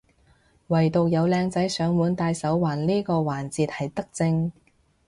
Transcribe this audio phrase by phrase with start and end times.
[0.65, 4.51] 惟獨有靚仔上門戴手環呢個環節係德政